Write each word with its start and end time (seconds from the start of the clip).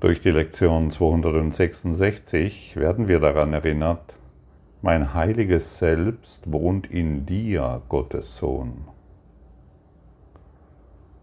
Durch 0.00 0.22
die 0.22 0.30
Lektion 0.30 0.90
266 0.90 2.74
werden 2.76 3.06
wir 3.06 3.20
daran 3.20 3.52
erinnert, 3.52 4.16
mein 4.80 5.12
heiliges 5.12 5.76
Selbst 5.76 6.50
wohnt 6.50 6.90
in 6.90 7.26
dir, 7.26 7.82
Gottes 7.90 8.38
Sohn. 8.38 8.88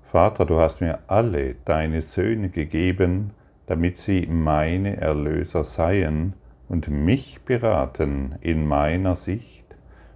Vater, 0.04 0.46
du 0.46 0.60
hast 0.60 0.79
mir 0.79 1.00
alle 1.08 1.55
deine 1.66 2.04
Söhne 2.04 2.50
gegeben, 2.50 3.31
damit 3.65 3.97
sie 3.97 4.28
meine 4.28 4.97
Erlöser 4.97 5.63
seien 5.63 6.33
und 6.69 6.87
mich 6.87 7.41
beraten 7.46 8.35
in 8.41 8.67
meiner 8.67 9.15
Sicht 9.15 9.65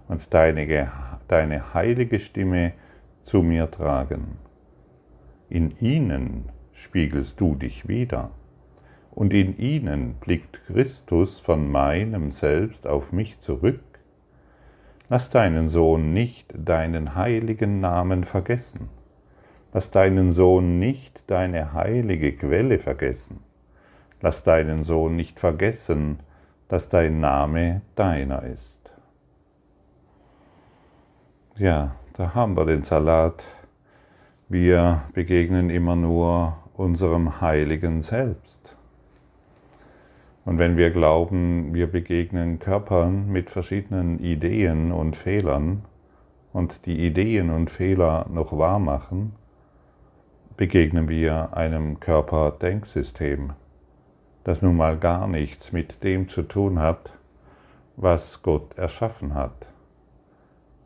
und 0.06 0.32
deine, 0.32 0.92
deine 1.26 1.74
heilige 1.74 2.20
Stimme 2.20 2.74
zu 3.22 3.42
mir 3.42 3.68
tragen. 3.72 4.36
In 5.48 5.76
ihnen 5.80 6.44
spiegelst 6.70 7.40
du 7.40 7.56
dich 7.56 7.88
wieder 7.88 8.30
und 9.12 9.32
in 9.34 9.56
ihnen 9.58 10.14
blickt 10.14 10.60
Christus 10.66 11.38
von 11.38 11.70
meinem 11.70 12.30
Selbst 12.30 12.86
auf 12.86 13.12
mich 13.12 13.38
zurück, 13.40 13.80
lass 15.08 15.30
deinen 15.30 15.68
Sohn 15.68 16.12
nicht 16.12 16.52
deinen 16.56 17.14
heiligen 17.14 17.80
Namen 17.80 18.24
vergessen, 18.24 18.88
lass 19.72 19.90
deinen 19.90 20.32
Sohn 20.32 20.78
nicht 20.78 21.22
deine 21.26 21.74
heilige 21.74 22.32
Quelle 22.32 22.78
vergessen, 22.78 23.40
lass 24.22 24.44
deinen 24.44 24.82
Sohn 24.82 25.14
nicht 25.14 25.38
vergessen, 25.38 26.20
dass 26.68 26.88
dein 26.88 27.20
Name 27.20 27.82
deiner 27.94 28.44
ist. 28.44 28.90
Ja, 31.58 31.96
da 32.14 32.34
haben 32.34 32.56
wir 32.56 32.64
den 32.64 32.82
Salat. 32.82 33.44
Wir 34.48 35.02
begegnen 35.12 35.68
immer 35.68 35.96
nur 35.96 36.56
unserem 36.72 37.42
heiligen 37.42 38.00
Selbst. 38.00 38.71
Und 40.44 40.58
wenn 40.58 40.76
wir 40.76 40.90
glauben, 40.90 41.72
wir 41.72 41.86
begegnen 41.86 42.58
Körpern 42.58 43.28
mit 43.28 43.50
verschiedenen 43.50 44.18
Ideen 44.18 44.90
und 44.90 45.14
Fehlern 45.14 45.84
und 46.52 46.84
die 46.86 47.06
Ideen 47.06 47.50
und 47.50 47.70
Fehler 47.70 48.26
noch 48.28 48.56
wahr 48.56 48.80
machen, 48.80 49.32
begegnen 50.56 51.08
wir 51.08 51.56
einem 51.56 52.00
Körperdenksystem, 52.00 53.52
das 54.42 54.62
nun 54.62 54.76
mal 54.76 54.98
gar 54.98 55.28
nichts 55.28 55.72
mit 55.72 56.02
dem 56.02 56.28
zu 56.28 56.42
tun 56.42 56.80
hat, 56.80 57.10
was 57.96 58.42
Gott 58.42 58.76
erschaffen 58.76 59.34
hat. 59.34 59.66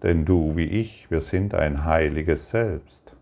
Denn 0.03 0.27
du 0.27 0.57
wie 0.57 0.67
ich, 0.67 1.11
wir 1.11 1.23
sind 1.23 1.55
ein 1.55 1.85
heiliges 1.85 2.51
Selbst. 2.51 3.17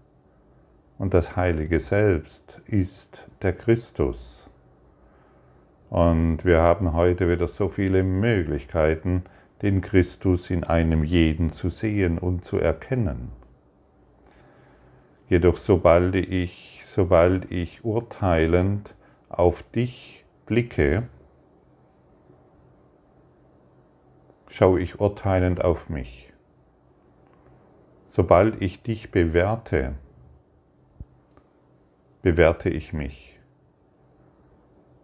Und 0.98 1.14
das 1.14 1.36
heilige 1.36 1.80
Selbst 1.80 2.60
ist 2.66 3.28
der 3.42 3.52
Christus. 3.52 4.43
Und 5.90 6.44
wir 6.44 6.60
haben 6.60 6.92
heute 6.92 7.28
wieder 7.28 7.48
so 7.48 7.68
viele 7.68 8.02
Möglichkeiten, 8.02 9.24
den 9.62 9.80
Christus 9.80 10.50
in 10.50 10.64
einem 10.64 11.04
jeden 11.04 11.50
zu 11.50 11.68
sehen 11.68 12.18
und 12.18 12.44
zu 12.44 12.58
erkennen. 12.58 13.30
Jedoch 15.28 15.56
sobald 15.56 16.14
ich, 16.16 16.82
sobald 16.84 17.50
ich 17.50 17.84
urteilend 17.84 18.94
auf 19.28 19.62
dich 19.62 20.24
blicke, 20.46 21.04
schaue 24.48 24.80
ich 24.80 25.00
urteilend 25.00 25.64
auf 25.64 25.88
mich. 25.88 26.32
Sobald 28.08 28.60
ich 28.60 28.82
dich 28.82 29.10
bewerte, 29.10 29.94
bewerte 32.22 32.68
ich 32.68 32.92
mich 32.92 33.23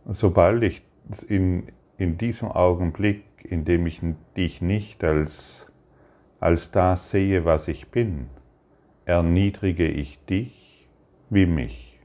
sobald 0.06 0.62
ich 0.62 0.83
in, 1.29 1.65
in 1.98 2.19
diesem 2.19 2.48
Augenblick, 2.48 3.25
in 3.43 3.65
dem 3.65 3.87
ich 3.87 4.01
dich 4.37 4.61
nicht 4.61 5.03
als, 5.05 5.66
als 6.38 6.71
das 6.71 7.11
sehe, 7.11 7.44
was 7.44 7.69
ich 7.69 7.88
bin, 7.88 8.28
erniedrige 9.05 9.89
ich 9.89 10.25
dich 10.27 10.89
wie 11.31 11.47
mich. 11.47 11.99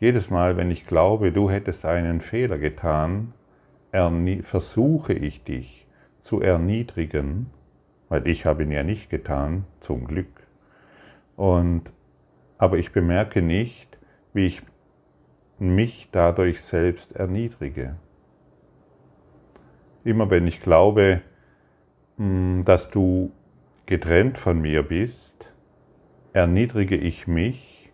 Jedes 0.00 0.30
Mal, 0.30 0.56
wenn 0.56 0.70
ich 0.70 0.86
glaube, 0.86 1.30
du 1.30 1.50
hättest 1.50 1.84
einen 1.84 2.20
Fehler 2.20 2.58
getan, 2.58 3.34
versuche 4.42 5.12
ich 5.12 5.44
dich 5.44 5.86
zu 6.20 6.40
erniedrigen, 6.40 7.50
weil 8.08 8.26
ich 8.26 8.46
habe 8.46 8.62
ihn 8.62 8.70
ja 8.70 8.82
nicht 8.82 9.10
getan, 9.10 9.64
zum 9.80 10.06
Glück. 10.06 10.46
Und, 11.36 11.92
aber 12.56 12.78
ich 12.78 12.92
bemerke 12.92 13.42
nicht, 13.42 13.98
wie 14.32 14.46
ich 14.46 14.62
mich 15.60 16.08
dadurch 16.10 16.62
selbst 16.62 17.12
erniedrige. 17.12 17.96
Immer 20.04 20.30
wenn 20.30 20.46
ich 20.46 20.60
glaube, 20.60 21.20
hm, 22.16 22.62
dass 22.64 22.90
du 22.90 23.32
getrennt 23.86 24.38
von 24.38 24.60
mir 24.60 24.82
bist, 24.82 25.52
erniedrige 26.32 26.96
ich 26.96 27.26
mich 27.26 27.92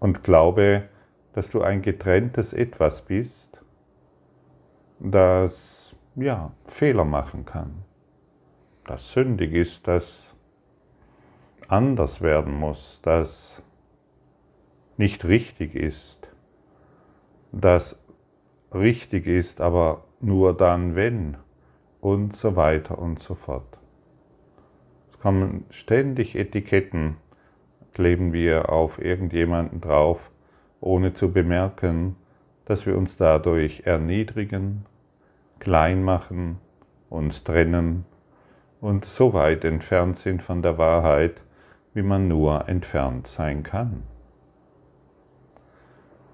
und 0.00 0.24
glaube, 0.24 0.88
dass 1.34 1.48
du 1.50 1.62
ein 1.62 1.80
getrenntes 1.80 2.52
Etwas 2.52 3.02
bist, 3.02 3.62
das 4.98 5.94
ja 6.16 6.52
Fehler 6.66 7.04
machen 7.04 7.44
kann, 7.44 7.84
das 8.86 9.12
sündig 9.12 9.52
ist, 9.52 9.86
das 9.86 10.34
anders 11.68 12.20
werden 12.20 12.54
muss, 12.54 13.00
das 13.02 13.62
nicht 14.96 15.24
richtig 15.24 15.74
ist, 15.74 16.28
das 17.52 17.98
richtig 18.72 19.26
ist, 19.26 19.60
aber 19.60 20.04
nur 20.20 20.56
dann, 20.56 20.94
wenn 20.94 21.36
und 22.00 22.36
so 22.36 22.56
weiter 22.56 22.98
und 22.98 23.20
so 23.20 23.34
fort. 23.34 23.78
Es 25.08 25.18
kommen 25.18 25.64
ständig 25.70 26.34
Etiketten, 26.34 27.16
kleben 27.94 28.32
wir 28.32 28.70
auf 28.70 28.98
irgendjemanden 28.98 29.80
drauf, 29.80 30.30
ohne 30.80 31.12
zu 31.12 31.32
bemerken, 31.32 32.16
dass 32.64 32.86
wir 32.86 32.96
uns 32.96 33.16
dadurch 33.16 33.82
erniedrigen, 33.84 34.86
klein 35.58 36.02
machen, 36.02 36.58
uns 37.10 37.44
trennen 37.44 38.04
und 38.80 39.04
so 39.04 39.32
weit 39.32 39.64
entfernt 39.64 40.18
sind 40.18 40.42
von 40.42 40.62
der 40.62 40.78
Wahrheit, 40.78 41.40
wie 41.94 42.02
man 42.02 42.26
nur 42.26 42.68
entfernt 42.68 43.26
sein 43.26 43.62
kann. 43.62 44.02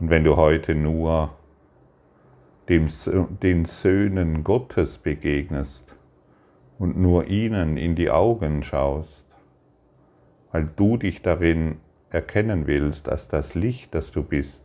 Und 0.00 0.10
wenn 0.10 0.24
du 0.24 0.36
heute 0.36 0.74
nur 0.74 1.30
dem, 2.68 2.88
den 3.42 3.64
Söhnen 3.64 4.44
Gottes 4.44 4.98
begegnest 4.98 5.94
und 6.78 6.96
nur 6.98 7.26
ihnen 7.26 7.76
in 7.76 7.96
die 7.96 8.10
Augen 8.10 8.62
schaust, 8.62 9.24
weil 10.52 10.68
du 10.76 10.96
dich 10.96 11.22
darin 11.22 11.78
erkennen 12.10 12.66
willst 12.66 13.08
als 13.08 13.28
das 13.28 13.54
Licht, 13.54 13.94
das 13.94 14.12
du 14.12 14.22
bist, 14.22 14.62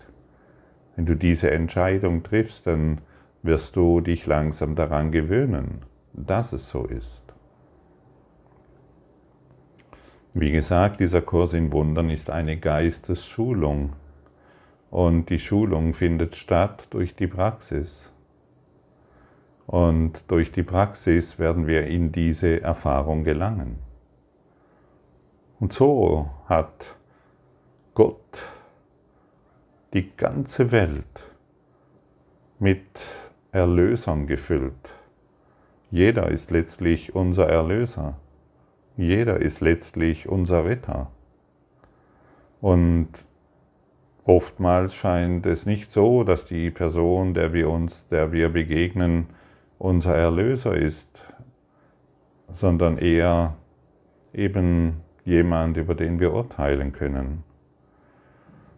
wenn 0.95 1.05
du 1.05 1.15
diese 1.15 1.49
Entscheidung 1.51 2.23
triffst, 2.23 2.67
dann 2.67 2.99
wirst 3.41 3.75
du 3.75 3.99
dich 3.99 4.25
langsam 4.25 4.75
daran 4.75 5.11
gewöhnen, 5.11 5.81
dass 6.13 6.53
es 6.53 6.69
so 6.69 6.85
ist. 6.85 7.23
Wie 10.35 10.51
gesagt, 10.51 10.99
dieser 10.99 11.21
Kurs 11.21 11.53
in 11.53 11.71
Wundern 11.71 12.09
ist 12.09 12.29
eine 12.29 12.57
Geistesschulung. 12.57 13.93
Und 14.93 15.31
die 15.31 15.39
Schulung 15.39 15.95
findet 15.95 16.35
statt 16.35 16.85
durch 16.91 17.15
die 17.15 17.25
Praxis. 17.25 18.11
Und 19.65 20.23
durch 20.27 20.51
die 20.51 20.61
Praxis 20.61 21.39
werden 21.39 21.65
wir 21.65 21.87
in 21.87 22.11
diese 22.11 22.61
Erfahrung 22.61 23.23
gelangen. 23.23 23.79
Und 25.59 25.73
so 25.73 26.29
hat 26.45 26.95
Gott 27.95 28.37
die 29.93 30.15
ganze 30.15 30.71
Welt 30.71 31.23
mit 32.59 32.85
Erlösern 33.51 34.27
gefüllt. 34.27 34.91
Jeder 35.89 36.29
ist 36.29 36.51
letztlich 36.51 37.15
unser 37.15 37.49
Erlöser. 37.49 38.19
Jeder 38.95 39.41
ist 39.41 39.59
letztlich 39.59 40.29
unser 40.29 40.65
Retter. 40.65 41.09
Und 42.61 43.09
Oftmals 44.25 44.95
scheint 44.95 45.45
es 45.45 45.65
nicht 45.65 45.91
so, 45.91 46.23
dass 46.23 46.45
die 46.45 46.71
Person, 46.71 47.33
der 47.33 47.51
wir 47.51 47.69
uns, 47.69 48.07
der 48.07 48.31
wir 48.31 48.49
begegnen, 48.49 49.27
unser 49.77 50.15
Erlöser 50.15 50.75
ist, 50.75 51.21
sondern 52.53 52.97
eher 52.97 53.55
eben 54.33 55.01
jemand, 55.25 55.75
über 55.75 55.95
den 55.95 56.19
wir 56.19 56.33
urteilen 56.33 56.93
können. 56.93 57.43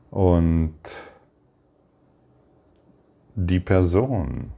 Und 0.09 0.79
die 3.35 3.59
Person 3.59 4.51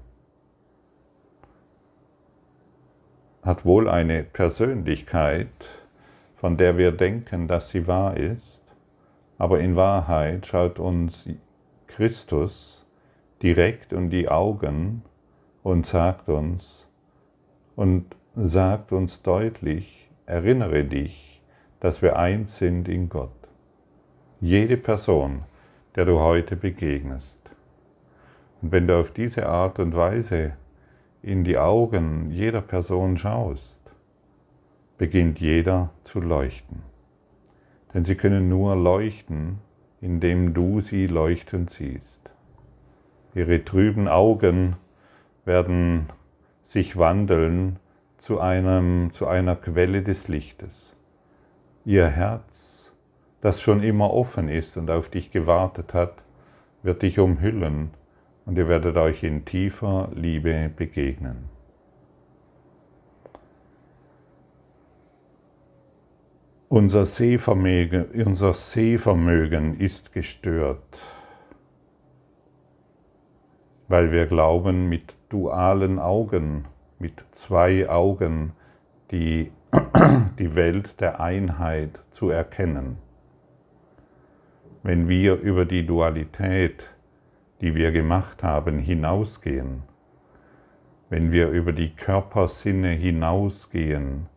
hat 3.42 3.66
wohl 3.66 3.90
eine 3.90 4.24
Persönlichkeit, 4.24 5.48
von 6.36 6.58
der 6.58 6.78
wir 6.78 6.92
denken, 6.92 7.48
dass 7.48 7.70
sie 7.70 7.88
wahr 7.88 8.16
ist, 8.16 8.67
Aber 9.38 9.60
in 9.60 9.76
Wahrheit 9.76 10.48
schaut 10.48 10.80
uns 10.80 11.30
Christus 11.88 12.86
direkt 13.42 13.94
um 13.94 14.10
die 14.10 14.30
Augen 14.30 15.04
und 15.64 15.86
sagt 15.86 16.30
uns 16.30 16.88
und 17.76 18.16
sagt 18.34 18.92
uns 18.92 19.22
deutlich, 19.22 20.10
erinnere 20.26 20.84
dich, 20.84 21.42
dass 21.80 22.02
wir 22.02 22.18
eins 22.18 22.58
sind 22.58 22.88
in 22.88 23.10
Gott. 23.10 23.32
Jede 24.42 24.78
Person, 24.78 25.44
der 25.96 26.06
du 26.06 26.20
heute 26.20 26.56
begegnest. 26.56 27.40
Und 28.62 28.72
wenn 28.72 28.88
du 28.88 29.00
auf 29.00 29.12
diese 29.12 29.48
Art 29.48 29.80
und 29.80 29.96
Weise 29.96 30.54
in 31.22 31.44
die 31.44 31.58
Augen 31.58 32.32
jeder 32.32 32.62
Person 32.62 33.18
schaust, 33.18 33.82
beginnt 34.98 35.40
jeder 35.40 35.92
zu 36.04 36.20
leuchten. 36.20 36.82
Denn 37.98 38.06
sie 38.06 38.14
können 38.14 38.48
nur 38.48 38.76
leuchten, 38.76 39.58
indem 40.02 40.54
du 40.54 40.82
sie 40.82 41.08
leuchten 41.08 41.68
siehst. 41.68 42.30
Ihre 43.34 43.66
trüben 43.66 44.08
Augen 44.08 44.76
werden 45.46 46.06
sich 46.64 46.98
wandeln 46.98 47.78
zu, 48.20 48.40
einem, 48.40 49.14
zu 49.14 49.26
einer 49.26 49.56
Quelle 49.56 50.04
des 50.04 50.28
Lichtes. 50.28 50.96
Ihr 51.86 52.08
Herz, 52.08 52.94
das 53.42 53.64
schon 53.64 53.82
immer 53.82 54.14
offen 54.14 54.48
ist 54.48 54.78
und 54.78 54.92
auf 54.92 55.10
dich 55.10 55.32
gewartet 55.32 55.96
hat, 55.96 56.22
wird 56.84 57.02
dich 57.02 57.18
umhüllen 57.18 57.90
und 58.46 58.60
ihr 58.60 58.70
werdet 58.70 58.96
euch 58.98 59.24
in 59.24 59.44
tiefer 59.44 60.12
Liebe 60.14 60.70
begegnen. 60.70 61.57
Unser 66.70 67.06
Sehvermögen, 67.06 68.08
unser 68.26 68.54
Sehvermögen 68.54 69.80
ist 69.80 70.12
gestört, 70.12 71.00
weil 73.88 74.12
wir 74.12 74.26
glauben, 74.26 74.90
mit 74.90 75.16
dualen 75.30 75.98
Augen, 75.98 76.66
mit 77.00 77.24
zwei 77.32 77.88
Augen 77.88 78.52
die, 79.12 79.50
die 80.40 80.56
Welt 80.56 81.00
der 81.00 81.22
Einheit 81.22 82.02
zu 82.12 82.32
erkennen. 82.32 82.98
Wenn 84.84 85.08
wir 85.08 85.36
über 85.36 85.64
die 85.64 85.86
Dualität, 85.86 86.84
die 87.62 87.76
wir 87.76 87.94
gemacht 87.94 88.44
haben, 88.44 88.78
hinausgehen, 88.78 89.84
wenn 91.10 91.32
wir 91.32 91.48
über 91.48 91.72
die 91.72 91.96
Körpersinne 91.96 92.90
hinausgehen, 92.90 94.28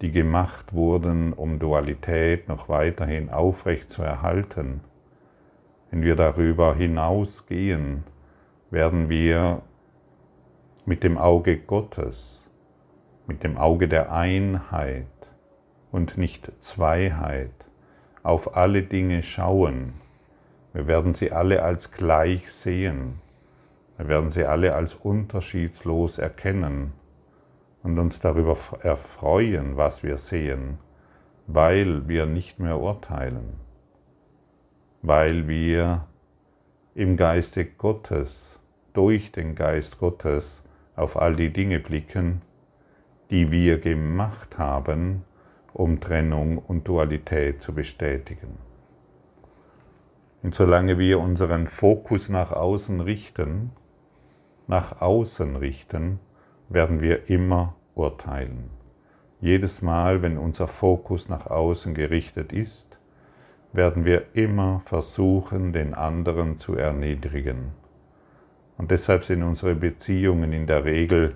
die 0.00 0.12
gemacht 0.12 0.74
wurden, 0.74 1.32
um 1.32 1.58
Dualität 1.58 2.48
noch 2.48 2.68
weiterhin 2.68 3.30
aufrecht 3.30 3.90
zu 3.90 4.02
erhalten, 4.02 4.80
wenn 5.90 6.02
wir 6.02 6.16
darüber 6.16 6.74
hinausgehen, 6.74 8.04
werden 8.70 9.08
wir 9.08 9.62
mit 10.84 11.02
dem 11.02 11.16
Auge 11.16 11.56
Gottes, 11.56 12.48
mit 13.26 13.42
dem 13.42 13.56
Auge 13.56 13.88
der 13.88 14.12
Einheit 14.12 15.06
und 15.92 16.18
nicht 16.18 16.50
Zweiheit 16.58 17.52
auf 18.22 18.56
alle 18.56 18.82
Dinge 18.82 19.22
schauen. 19.22 19.94
Wir 20.72 20.86
werden 20.86 21.14
sie 21.14 21.32
alle 21.32 21.62
als 21.62 21.92
gleich 21.92 22.52
sehen. 22.52 23.20
Wir 23.96 24.08
werden 24.08 24.30
sie 24.30 24.44
alle 24.44 24.74
als 24.74 24.94
unterschiedslos 24.94 26.18
erkennen 26.18 26.92
und 27.86 28.00
uns 28.00 28.18
darüber 28.18 28.58
erfreuen, 28.82 29.76
was 29.76 30.02
wir 30.02 30.18
sehen, 30.18 30.78
weil 31.46 32.08
wir 32.08 32.26
nicht 32.26 32.58
mehr 32.58 32.80
urteilen, 32.80 33.60
weil 35.02 35.46
wir 35.46 36.04
im 36.96 37.16
Geiste 37.16 37.64
Gottes, 37.64 38.58
durch 38.92 39.30
den 39.30 39.54
Geist 39.54 40.00
Gottes 40.00 40.64
auf 40.96 41.16
all 41.16 41.36
die 41.36 41.52
Dinge 41.52 41.78
blicken, 41.78 42.42
die 43.30 43.52
wir 43.52 43.78
gemacht 43.78 44.58
haben, 44.58 45.22
um 45.72 46.00
Trennung 46.00 46.58
und 46.58 46.88
Dualität 46.88 47.62
zu 47.62 47.72
bestätigen. 47.72 48.58
Und 50.42 50.56
solange 50.56 50.98
wir 50.98 51.20
unseren 51.20 51.68
Fokus 51.68 52.28
nach 52.28 52.50
außen 52.50 53.00
richten, 53.00 53.70
nach 54.66 55.00
außen 55.00 55.54
richten, 55.54 56.18
werden 56.68 57.00
wir 57.00 57.30
immer 57.30 57.74
urteilen. 57.94 58.70
Jedes 59.40 59.82
Mal, 59.82 60.22
wenn 60.22 60.38
unser 60.38 60.66
Fokus 60.66 61.28
nach 61.28 61.46
außen 61.46 61.94
gerichtet 61.94 62.52
ist, 62.52 62.98
werden 63.72 64.04
wir 64.04 64.34
immer 64.34 64.80
versuchen, 64.86 65.72
den 65.72 65.94
anderen 65.94 66.56
zu 66.56 66.74
erniedrigen. 66.74 67.72
Und 68.78 68.90
deshalb 68.90 69.24
sind 69.24 69.42
unsere 69.42 69.74
Beziehungen 69.74 70.52
in 70.52 70.66
der 70.66 70.84
Regel, 70.84 71.34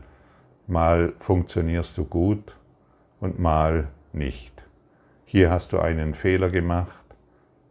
mal 0.66 1.12
funktionierst 1.20 1.96
du 1.98 2.04
gut 2.04 2.56
und 3.20 3.38
mal 3.38 3.88
nicht. 4.12 4.50
Hier 5.26 5.50
hast 5.50 5.72
du 5.72 5.78
einen 5.78 6.14
Fehler 6.14 6.50
gemacht 6.50 7.04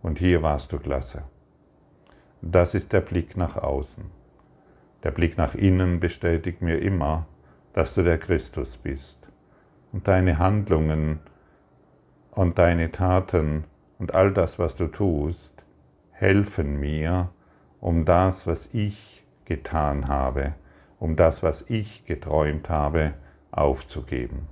und 0.01 0.19
hier 0.19 0.41
warst 0.41 0.71
du 0.71 0.77
klasse. 0.77 1.23
Das 2.41 2.73
ist 2.73 2.93
der 2.93 3.01
Blick 3.01 3.35
nach 3.35 3.57
außen. 3.57 4.03
Der 5.03 5.11
Blick 5.11 5.37
nach 5.37 5.55
innen 5.55 5.99
bestätigt 5.99 6.61
mir 6.61 6.79
immer, 6.79 7.25
dass 7.73 7.93
du 7.93 8.03
der 8.03 8.17
Christus 8.17 8.77
bist. 8.77 9.27
Und 9.91 10.07
deine 10.07 10.37
Handlungen 10.37 11.19
und 12.31 12.59
deine 12.59 12.91
Taten 12.91 13.65
und 13.97 14.13
all 14.13 14.31
das, 14.31 14.59
was 14.59 14.75
du 14.75 14.87
tust, 14.87 15.63
helfen 16.11 16.79
mir, 16.79 17.29
um 17.81 18.05
das, 18.05 18.45
was 18.45 18.69
ich 18.73 19.25
getan 19.45 20.07
habe, 20.07 20.53
um 20.99 21.15
das, 21.15 21.41
was 21.43 21.69
ich 21.69 22.05
geträumt 22.05 22.69
habe, 22.69 23.13
aufzugeben. 23.51 24.47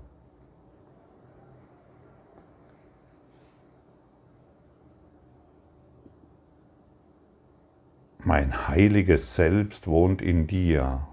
Mein 8.24 8.68
heiliges 8.68 9.36
Selbst 9.36 9.88
wohnt 9.88 10.22
in 10.22 10.48
dir 10.48 11.08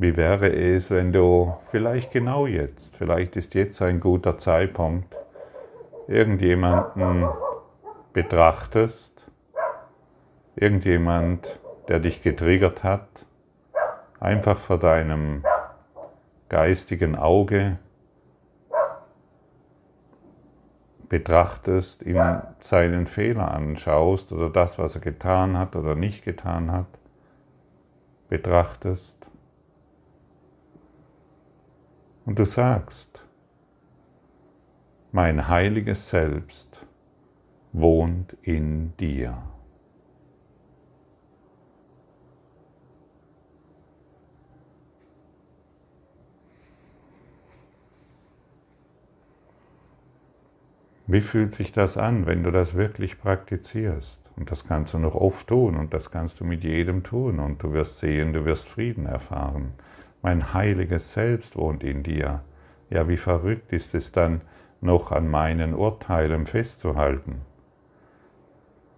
Wie 0.00 0.16
wäre 0.16 0.52
es, 0.52 0.90
wenn 0.90 1.12
du 1.12 1.56
vielleicht 1.72 2.12
genau 2.12 2.46
jetzt, 2.46 2.94
vielleicht 2.96 3.34
ist 3.34 3.54
jetzt 3.54 3.82
ein 3.82 3.98
guter 3.98 4.38
Zeitpunkt, 4.38 5.12
irgendjemanden 6.06 7.28
betrachtest, 8.12 9.28
irgendjemand, 10.54 11.58
der 11.88 11.98
dich 11.98 12.22
getriggert 12.22 12.84
hat, 12.84 13.08
einfach 14.20 14.58
vor 14.58 14.78
deinem 14.78 15.42
geistigen 16.48 17.16
Auge 17.16 17.78
betrachtest, 21.08 22.02
ihm 22.02 22.40
seinen 22.60 23.08
Fehler 23.08 23.50
anschaust 23.50 24.30
oder 24.30 24.48
das, 24.48 24.78
was 24.78 24.94
er 24.94 25.00
getan 25.00 25.58
hat 25.58 25.74
oder 25.74 25.96
nicht 25.96 26.24
getan 26.24 26.70
hat, 26.70 26.86
betrachtest 28.28 29.17
Und 32.28 32.38
du 32.38 32.44
sagst, 32.44 33.24
mein 35.12 35.48
heiliges 35.48 36.10
Selbst 36.10 36.86
wohnt 37.72 38.36
in 38.42 38.94
dir. 38.98 39.38
Wie 51.06 51.22
fühlt 51.22 51.54
sich 51.54 51.72
das 51.72 51.96
an, 51.96 52.26
wenn 52.26 52.42
du 52.42 52.50
das 52.50 52.74
wirklich 52.74 53.18
praktizierst? 53.18 54.20
Und 54.36 54.50
das 54.50 54.66
kannst 54.66 54.92
du 54.92 54.98
noch 54.98 55.14
oft 55.14 55.46
tun 55.46 55.76
und 55.78 55.94
das 55.94 56.10
kannst 56.10 56.40
du 56.40 56.44
mit 56.44 56.62
jedem 56.62 57.04
tun 57.04 57.40
und 57.40 57.62
du 57.62 57.72
wirst 57.72 58.00
sehen, 58.00 58.34
du 58.34 58.44
wirst 58.44 58.68
Frieden 58.68 59.06
erfahren 59.06 59.72
mein 60.28 60.52
heiliges 60.52 61.14
Selbst 61.14 61.56
wohnt 61.56 61.82
in 61.82 62.02
dir. 62.02 62.42
Ja, 62.90 63.08
wie 63.08 63.16
verrückt 63.16 63.72
ist 63.72 63.94
es 63.94 64.12
dann, 64.12 64.42
noch 64.82 65.10
an 65.10 65.26
meinen 65.26 65.72
Urteilen 65.72 66.44
festzuhalten, 66.44 67.40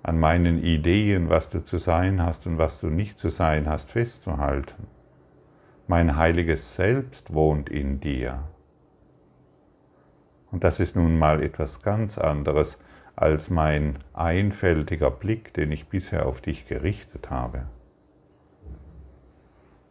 an 0.03 0.19
meinen 0.19 0.61
Ideen, 0.61 1.31
was 1.31 1.49
du 1.49 1.63
zu 1.63 1.79
sein 1.79 2.21
hast 2.21 2.49
und 2.49 2.59
was 2.59 2.81
du 2.81 2.89
nicht 2.89 3.17
zu 3.21 3.29
sein 3.29 3.69
hast, 3.69 3.93
festzuhalten. 3.93 4.89
Mein 5.87 6.17
heiliges 6.17 6.75
Selbst 6.75 7.33
wohnt 7.33 7.69
in 7.69 8.01
dir. 8.01 8.43
Und 10.51 10.65
das 10.65 10.81
ist 10.81 10.97
nun 10.97 11.17
mal 11.17 11.45
etwas 11.45 11.81
ganz 11.81 12.19
anderes 12.19 12.77
als 13.15 13.51
mein 13.51 14.01
einfältiger 14.15 15.13
Blick, 15.13 15.55
den 15.55 15.71
ich 15.71 15.87
bisher 15.87 16.27
auf 16.27 16.41
dich 16.41 16.67
gerichtet 16.67 17.31
habe. 17.31 17.67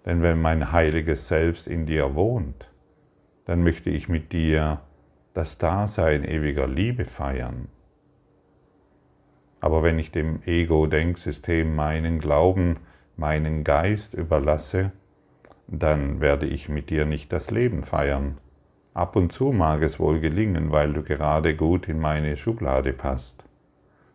Denn 0.10 0.24
wenn 0.24 0.42
mein 0.42 0.72
heiliges 0.72 1.28
Selbst 1.28 1.68
in 1.68 1.86
dir 1.86 2.16
wohnt, 2.16 2.68
dann 3.46 3.62
möchte 3.62 3.92
ich 3.92 4.10
mit 4.10 4.34
dir 4.34 4.82
das 5.36 5.60
Dasein 5.60 6.24
ewiger 6.24 6.66
Liebe 6.66 7.06
feiern. 7.06 7.68
Aber 9.60 9.84
wenn 9.84 10.00
ich 10.00 10.12
dem 10.12 10.42
Ego-Denksystem 10.48 11.76
meinen 11.76 12.18
Glauben, 12.18 12.78
meinen 13.18 13.64
Geist 13.64 14.16
überlasse, 14.16 14.94
dann 15.68 16.22
werde 16.22 16.48
ich 16.48 16.70
mit 16.70 16.90
dir 16.90 17.06
nicht 17.06 17.32
das 17.32 17.52
Leben 17.52 17.84
feiern. 17.84 18.40
Ab 18.96 19.16
und 19.16 19.32
zu 19.32 19.52
mag 19.52 19.84
es 19.84 20.00
wohl 20.00 20.20
gelingen, 20.20 20.72
weil 20.72 20.92
du 20.92 21.04
gerade 21.04 21.56
gut 21.56 21.88
in 21.88 22.00
meine 22.00 22.36
Schublade 22.36 22.94
passt. 22.94 23.44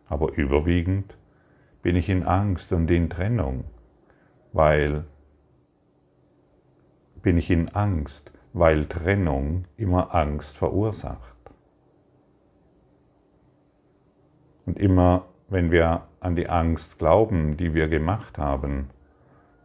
Aber 0.09 0.33
überwiegend 0.33 1.15
bin 1.81 1.95
ich 1.95 2.09
in 2.09 2.23
Angst 2.23 2.73
und 2.73 2.91
in 2.91 3.09
Trennung, 3.09 3.63
weil 4.51 5.05
bin 7.25 7.39
ich 7.39 7.49
in 7.49 7.69
Angst, 7.69 8.31
weil 8.53 8.85
Trennung 8.85 9.63
immer 9.77 10.13
Angst 10.13 10.55
verursacht. 10.55 11.35
Und 14.67 14.77
immer 14.77 15.25
wenn 15.49 15.71
wir 15.71 16.03
an 16.19 16.35
die 16.35 16.47
Angst 16.49 16.99
glauben, 16.99 17.57
die 17.57 17.73
wir 17.73 17.87
gemacht 17.87 18.37
haben, 18.37 18.91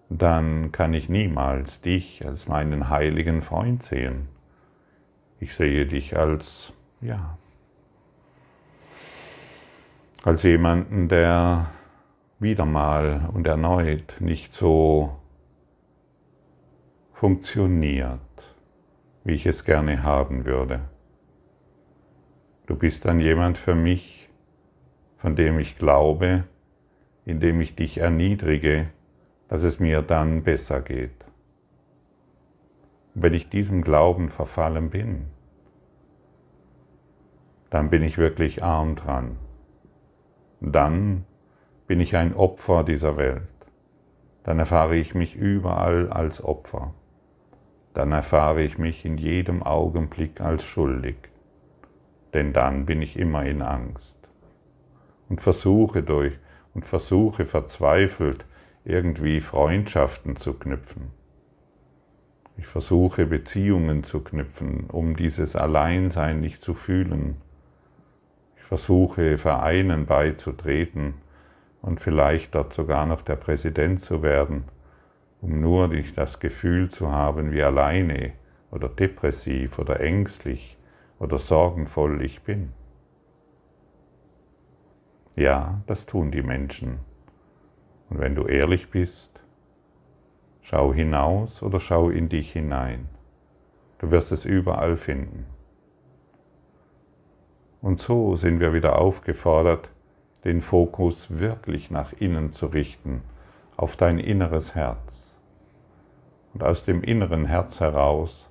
dann 0.08 0.72
kann 0.72 0.94
ich 0.94 1.10
niemals 1.10 1.82
dich 1.82 2.24
als 2.24 2.48
meinen 2.48 2.88
heiligen 2.88 3.42
Freund 3.42 3.82
sehen. 3.82 4.28
Ich 5.38 5.54
sehe 5.54 5.84
dich 5.84 6.16
als, 6.16 6.72
ja, 7.02 7.36
als 10.22 10.44
jemanden, 10.44 11.10
der 11.10 11.66
wieder 12.38 12.64
mal 12.64 13.28
und 13.34 13.46
erneut 13.46 14.16
nicht 14.18 14.54
so 14.54 15.19
funktioniert, 17.20 18.18
wie 19.24 19.34
ich 19.34 19.44
es 19.44 19.66
gerne 19.66 20.04
haben 20.04 20.46
würde. 20.46 20.80
Du 22.64 22.74
bist 22.76 23.04
dann 23.04 23.20
jemand 23.20 23.58
für 23.58 23.74
mich, 23.74 24.30
von 25.18 25.36
dem 25.36 25.58
ich 25.58 25.76
glaube, 25.76 26.44
indem 27.26 27.60
ich 27.60 27.76
dich 27.76 27.98
erniedrige, 27.98 28.88
dass 29.48 29.64
es 29.64 29.78
mir 29.78 30.00
dann 30.00 30.44
besser 30.44 30.80
geht. 30.80 31.26
wenn 33.12 33.34
ich 33.34 33.50
diesem 33.50 33.82
Glauben 33.82 34.30
verfallen 34.30 34.88
bin, 34.88 35.26
dann 37.68 37.90
bin 37.90 38.02
ich 38.02 38.16
wirklich 38.16 38.62
arm 38.62 38.96
dran. 38.96 39.36
Dann 40.62 41.26
bin 41.86 42.00
ich 42.00 42.16
ein 42.16 42.34
Opfer 42.34 42.82
dieser 42.82 43.18
Welt. 43.18 43.42
Dann 44.42 44.58
erfahre 44.58 44.96
ich 44.96 45.14
mich 45.14 45.36
überall 45.36 46.10
als 46.10 46.42
Opfer. 46.42 46.94
Dann 47.94 48.12
erfahre 48.12 48.62
ich 48.62 48.78
mich 48.78 49.04
in 49.04 49.18
jedem 49.18 49.62
Augenblick 49.62 50.40
als 50.40 50.64
schuldig. 50.64 51.16
Denn 52.32 52.52
dann 52.52 52.86
bin 52.86 53.02
ich 53.02 53.16
immer 53.16 53.44
in 53.44 53.62
Angst 53.62 54.16
und 55.28 55.40
versuche 55.40 56.02
durch 56.02 56.38
und 56.74 56.84
versuche 56.84 57.46
verzweifelt 57.46 58.44
irgendwie 58.84 59.40
Freundschaften 59.40 60.36
zu 60.36 60.54
knüpfen. 60.54 61.10
Ich 62.56 62.66
versuche 62.66 63.26
Beziehungen 63.26 64.04
zu 64.04 64.20
knüpfen, 64.20 64.90
um 64.90 65.16
dieses 65.16 65.56
Alleinsein 65.56 66.40
nicht 66.40 66.62
zu 66.62 66.74
fühlen. 66.74 67.36
Ich 68.56 68.62
versuche 68.62 69.38
Vereinen 69.38 70.06
beizutreten 70.06 71.14
und 71.82 72.00
vielleicht 72.00 72.54
dort 72.54 72.74
sogar 72.74 73.06
noch 73.06 73.22
der 73.22 73.36
Präsident 73.36 74.00
zu 74.00 74.22
werden, 74.22 74.64
um 75.40 75.60
nur 75.60 75.88
nicht 75.88 76.16
das 76.18 76.40
Gefühl 76.40 76.90
zu 76.90 77.10
haben, 77.10 77.52
wie 77.52 77.62
alleine 77.62 78.32
oder 78.70 78.88
depressiv 78.88 79.78
oder 79.78 80.00
ängstlich 80.00 80.76
oder 81.18 81.38
sorgenvoll 81.38 82.22
ich 82.22 82.42
bin. 82.42 82.72
Ja, 85.36 85.80
das 85.86 86.06
tun 86.06 86.30
die 86.30 86.42
Menschen. 86.42 87.00
Und 88.08 88.18
wenn 88.18 88.34
du 88.34 88.44
ehrlich 88.44 88.90
bist, 88.90 89.40
schau 90.60 90.92
hinaus 90.92 91.62
oder 91.62 91.80
schau 91.80 92.10
in 92.10 92.28
dich 92.28 92.52
hinein. 92.52 93.08
Du 93.98 94.10
wirst 94.10 94.32
es 94.32 94.44
überall 94.44 94.96
finden. 94.96 95.46
Und 97.80 98.00
so 98.00 98.36
sind 98.36 98.60
wir 98.60 98.74
wieder 98.74 98.98
aufgefordert, 98.98 99.88
den 100.44 100.60
Fokus 100.60 101.38
wirklich 101.38 101.90
nach 101.90 102.12
innen 102.12 102.52
zu 102.52 102.66
richten, 102.66 103.22
auf 103.76 103.96
dein 103.96 104.18
inneres 104.18 104.74
Herz. 104.74 105.09
Und 106.52 106.62
aus 106.62 106.84
dem 106.84 107.02
inneren 107.02 107.46
Herz 107.46 107.80
heraus 107.80 108.48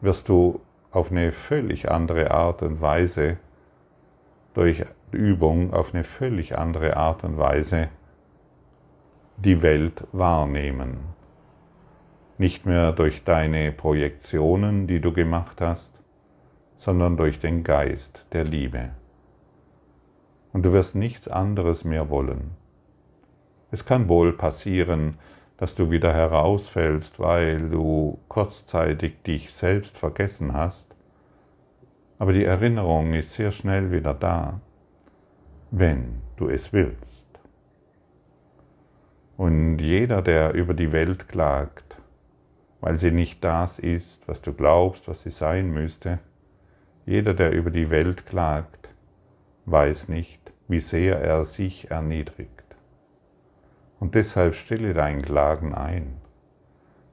wirst 0.00 0.28
du 0.28 0.60
auf 0.90 1.10
eine 1.10 1.32
völlig 1.32 1.90
andere 1.90 2.30
Art 2.30 2.62
und 2.62 2.80
Weise 2.80 3.38
durch 4.54 4.84
Übung 5.10 5.72
auf 5.72 5.94
eine 5.94 6.04
völlig 6.04 6.58
andere 6.58 6.96
Art 6.96 7.24
und 7.24 7.38
Weise 7.38 7.88
die 9.36 9.62
Welt 9.62 10.06
wahrnehmen. 10.12 10.98
Nicht 12.38 12.66
mehr 12.66 12.92
durch 12.92 13.24
deine 13.24 13.72
Projektionen, 13.72 14.86
die 14.86 15.00
du 15.00 15.12
gemacht 15.12 15.60
hast, 15.60 15.92
sondern 16.76 17.16
durch 17.16 17.40
den 17.40 17.64
Geist 17.64 18.26
der 18.32 18.44
Liebe. 18.44 18.90
Und 20.52 20.64
du 20.64 20.72
wirst 20.72 20.94
nichts 20.94 21.28
anderes 21.28 21.84
mehr 21.84 22.10
wollen. 22.10 22.50
Es 23.70 23.86
kann 23.86 24.08
wohl 24.08 24.32
passieren, 24.32 25.18
dass 25.62 25.76
du 25.76 25.92
wieder 25.92 26.12
herausfällst, 26.12 27.20
weil 27.20 27.70
du 27.70 28.18
kurzzeitig 28.26 29.22
dich 29.22 29.54
selbst 29.54 29.96
vergessen 29.96 30.54
hast, 30.54 30.92
aber 32.18 32.32
die 32.32 32.44
Erinnerung 32.44 33.14
ist 33.14 33.34
sehr 33.34 33.52
schnell 33.52 33.92
wieder 33.92 34.12
da, 34.12 34.60
wenn 35.70 36.20
du 36.36 36.48
es 36.48 36.72
willst. 36.72 37.28
Und 39.36 39.78
jeder, 39.78 40.20
der 40.20 40.52
über 40.52 40.74
die 40.74 40.90
Welt 40.90 41.28
klagt, 41.28 41.96
weil 42.80 42.98
sie 42.98 43.12
nicht 43.12 43.44
das 43.44 43.78
ist, 43.78 44.26
was 44.26 44.42
du 44.42 44.52
glaubst, 44.54 45.06
was 45.06 45.22
sie 45.22 45.30
sein 45.30 45.70
müsste, 45.70 46.18
jeder, 47.06 47.34
der 47.34 47.52
über 47.52 47.70
die 47.70 47.88
Welt 47.88 48.26
klagt, 48.26 48.88
weiß 49.66 50.08
nicht, 50.08 50.40
wie 50.66 50.80
sehr 50.80 51.20
er 51.20 51.44
sich 51.44 51.88
erniedrigt. 51.88 52.61
Und 54.02 54.16
deshalb 54.16 54.56
stelle 54.56 54.94
dein 54.94 55.22
Klagen 55.22 55.76
ein. 55.76 56.14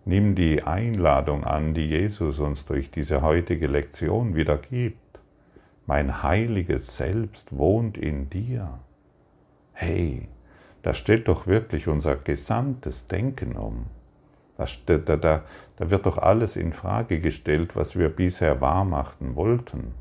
Nimm 0.05 0.33
die 0.33 0.63
Einladung 0.63 1.43
an, 1.43 1.75
die 1.75 1.85
Jesus 1.85 2.39
uns 2.39 2.65
durch 2.65 2.89
diese 2.89 3.21
heutige 3.21 3.67
Lektion 3.67 4.33
wieder 4.33 4.57
gibt. 4.57 5.19
Mein 5.85 6.23
heiliges 6.23 6.97
Selbst 6.97 7.55
wohnt 7.55 7.95
in 7.95 8.31
dir. 8.31 8.79
Hey, 9.71 10.29
da 10.81 10.95
stellt 10.95 11.27
doch 11.27 11.45
wirklich 11.45 11.87
unser 11.87 12.15
gesamtes 12.15 13.05
Denken 13.05 13.55
um. 13.55 13.85
Da, 14.57 14.65
da, 14.87 15.15
da, 15.15 15.43
da 15.77 15.89
wird 15.91 16.07
doch 16.07 16.17
alles 16.17 16.55
in 16.55 16.73
Frage 16.73 17.19
gestellt, 17.19 17.75
was 17.75 17.99
wir 17.99 18.09
bisher 18.09 18.61
wahrmachen 18.61 19.35
wollten. 19.35 19.93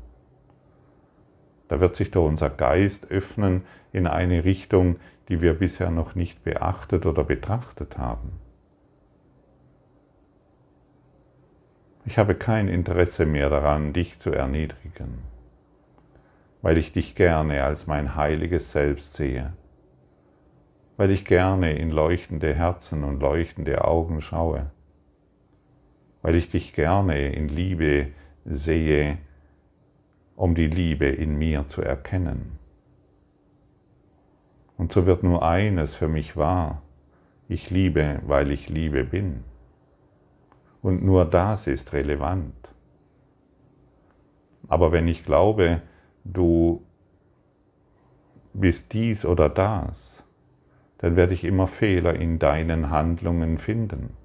Da 1.67 1.79
wird 1.79 1.95
sich 1.95 2.09
doch 2.09 2.25
unser 2.25 2.49
Geist 2.49 3.11
öffnen 3.11 3.61
in 3.93 4.07
eine 4.07 4.43
Richtung, 4.43 4.95
die 5.29 5.41
wir 5.41 5.53
bisher 5.53 5.91
noch 5.91 6.15
nicht 6.15 6.43
beachtet 6.43 7.05
oder 7.05 7.23
betrachtet 7.23 7.97
haben. 7.97 8.31
Ich 12.05 12.17
habe 12.17 12.33
kein 12.33 12.67
Interesse 12.67 13.27
mehr 13.27 13.49
daran, 13.49 13.93
dich 13.93 14.19
zu 14.19 14.31
erniedrigen, 14.31 15.19
weil 16.63 16.79
ich 16.79 16.91
dich 16.91 17.13
gerne 17.13 17.63
als 17.63 17.85
mein 17.85 18.15
heiliges 18.15 18.71
Selbst 18.71 19.13
sehe, 19.13 19.53
weil 20.97 21.11
ich 21.11 21.25
gerne 21.25 21.77
in 21.77 21.91
leuchtende 21.91 22.55
Herzen 22.55 23.03
und 23.03 23.21
leuchtende 23.21 23.85
Augen 23.85 24.21
schaue, 24.21 24.71
weil 26.23 26.33
ich 26.33 26.49
dich 26.49 26.73
gerne 26.73 27.31
in 27.31 27.47
Liebe 27.47 28.07
sehe, 28.45 29.19
um 30.35 30.55
die 30.55 30.67
Liebe 30.67 31.05
in 31.05 31.37
mir 31.37 31.67
zu 31.67 31.83
erkennen. 31.83 32.58
Und 34.79 34.93
so 34.93 35.05
wird 35.05 35.23
nur 35.23 35.43
eines 35.43 35.93
für 35.93 36.07
mich 36.07 36.37
wahr, 36.37 36.81
ich 37.49 37.69
liebe, 37.69 38.21
weil 38.25 38.49
ich 38.49 38.69
Liebe 38.69 39.03
bin. 39.03 39.43
Und 40.81 41.03
nur 41.03 41.25
das 41.25 41.67
ist 41.67 41.91
relevant. 41.91 42.55
Aber 44.69 44.93
wenn 44.93 45.09
ich 45.09 45.25
glaube, 45.25 45.81
du 46.23 46.81
bist 48.53 48.93
dies 48.93 49.25
oder 49.25 49.49
das, 49.49 50.23
dann 50.99 51.17
werde 51.17 51.33
ich 51.33 51.43
immer 51.43 51.67
Fehler 51.67 52.15
in 52.15 52.39
deinen 52.39 52.89
Handlungen 52.89 53.57
finden. 53.57 54.15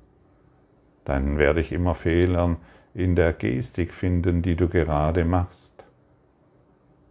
Dann 1.05 1.37
werde 1.37 1.63
ich 1.63 1.73
immer 1.73 1.97
Fehler 1.97 2.59
in 2.95 3.17
der 3.17 3.33
Gestik 3.33 3.93
finden, 3.93 4.41
die 4.43 4.55
du 4.55 4.69
gerade 4.69 5.25
machst. 5.25 5.85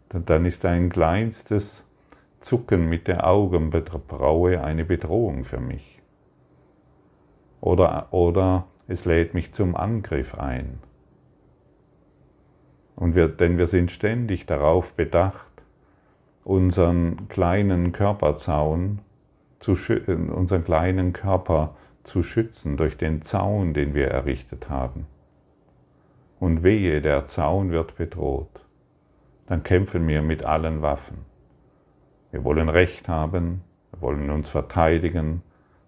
Dann 0.08 0.46
ist 0.46 0.64
dein 0.64 0.88
kleinstes 0.88 1.84
Zucken 2.44 2.90
mit 2.90 3.08
der 3.08 3.26
Augenbraue 3.26 4.62
eine 4.64 4.84
Bedrohung 4.84 5.46
für 5.46 5.60
mich. 5.60 6.02
Oder, 7.62 8.10
oder 8.12 8.68
es 8.88 9.06
lädt 9.06 9.34
mich 9.34 9.54
zum 9.54 9.76
Angriff 9.76 10.36
ein. 10.36 10.80
Und 12.96 13.16
wir, 13.16 13.30
denn 13.30 13.58
wir 13.58 13.68
sind 13.68 13.92
ständig 13.92 14.46
darauf 14.46 14.94
bedacht, 14.94 15.52
unseren 16.44 17.30
kleinen 17.30 17.94
Körperzaun 17.94 19.00
zu 19.60 19.72
unseren 19.72 20.66
kleinen 20.66 21.14
Körper 21.14 21.76
zu 22.04 22.22
schützen 22.22 22.76
durch 22.76 22.98
den 22.98 23.22
Zaun, 23.22 23.74
den 23.74 23.94
wir 23.94 24.10
errichtet 24.10 24.70
haben. 24.70 25.08
Und 26.42 26.64
wehe, 26.64 27.02
der 27.02 27.26
Zaun 27.28 27.72
wird 27.72 27.96
bedroht, 27.96 28.66
dann 29.48 29.64
kämpfen 29.64 30.06
wir 30.10 30.22
mit 30.22 30.44
allen 30.44 30.82
Waffen. 30.82 31.33
Wir 32.34 32.44
wollen 32.44 32.68
Recht 32.68 33.08
haben, 33.08 33.62
wir 33.92 34.02
wollen 34.02 34.32
uns 34.32 34.50
verteidigen, 34.50 35.44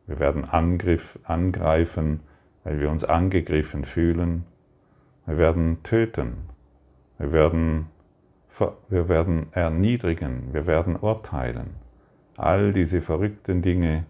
wir 0.05 0.19
werden 0.19 0.45
Angriff, 0.45 1.17
angreifen, 1.23 2.19
weil 2.63 2.79
wir 2.79 2.91
uns 2.91 3.03
angegriffen 3.03 3.83
fühlen. 3.83 4.45
Wir 5.25 5.39
werden 5.39 5.81
töten, 5.81 6.35
wir 7.17 7.31
werden, 7.31 7.87
wir 8.89 9.09
werden 9.09 9.47
erniedrigen, 9.53 10.53
wir 10.53 10.67
werden 10.67 10.95
urteilen. 10.95 11.71
All 12.37 12.73
diese 12.73 13.01
verrückten 13.01 13.63
Dinge, 13.63 14.05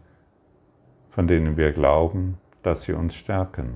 von 1.12 1.28
denen 1.28 1.56
wir 1.56 1.72
glauben, 1.72 2.38
dass 2.64 2.82
sie 2.82 2.92
uns 2.92 3.16
stärken. 3.16 3.76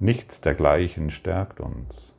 Nichts 0.00 0.42
dergleichen 0.42 1.08
stärkt 1.08 1.60
uns, 1.60 2.12